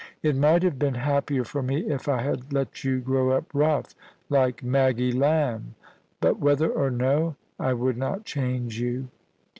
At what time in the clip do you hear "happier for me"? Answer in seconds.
0.95-1.81